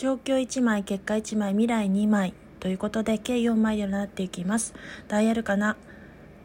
[0.00, 4.72] 状況1枚結果1枚未来2枚ということで計4枚でなっていきます。
[5.08, 5.76] ダイヤルかな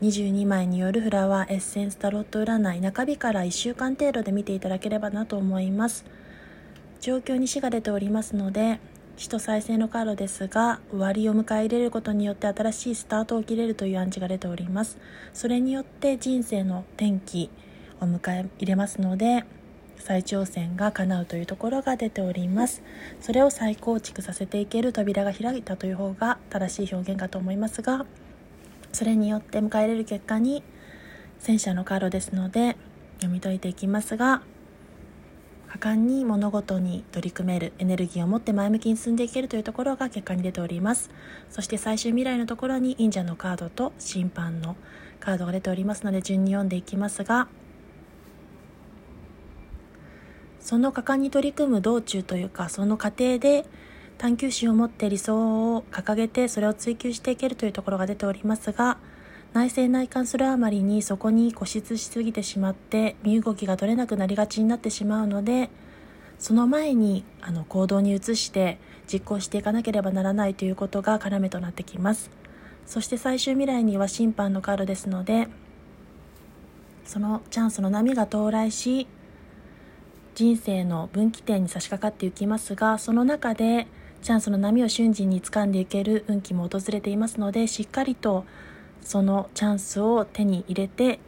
[0.01, 2.81] ？22枚によるフラワーエッセンスタロット占い。
[2.81, 6.03] 中日から1週間程度で見ていただければなと思います。
[6.99, 8.81] 状況に死が出ておりますので
[9.15, 14.97] 死と再生のカードですが終わりを迎え入れることによって新しいスタートを切れるという暗示が出ております。
[15.33, 17.49] それによって人生の転機
[18.01, 19.45] を迎え入れますので
[19.99, 22.83] 再挑戦が叶うというところが出ております。
[23.21, 28.05] それを再構築させていける扉が開いたという方が正しい表現かと思いますが
[28.91, 30.63] それによって迎え入れる結果に
[31.39, 32.77] 戦車のカードですので
[33.17, 34.41] 読み解いていきますが
[35.67, 41.09] 果敢に物事に取り組めるエネルギーを持って前向きに進んでいけるというところが結果に出ております。
[41.49, 44.77] そして最終未来のところに忍者のカードと審判の
[45.19, 47.49] カードが出ておりますので順に読んでいきますが
[50.65, 53.67] その果敢に取り組む道中というかその過程で
[54.17, 58.97] 探求心を持って理想を掲げてそれを追求していけるというところが出ておりますが
[59.53, 65.69] 内政内観するあまりにそこに固執しすぎてしまって身動きが取れなくなりがちになってしまうので
[66.39, 72.31] その前にあの行動に移して実行していかなければならないということが要となってきます。
[72.87, 75.47] そして最終未来には審判のカードですので
[77.03, 79.07] そのチャンスの波が到来し
[80.35, 83.87] 人生の分岐点に差し掛かっていきますがその中で
[84.21, 88.45] チャンスの波を瞬時に掴んでいける運気も訪れていますのでしっかりと
[89.01, 91.19] そのチャンスを手に入れて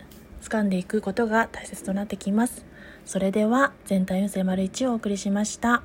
[0.42, 2.66] 掴んでいくことが大切となってきます。
[3.06, 5.84] それでは全体運勢丸1をお送りしました。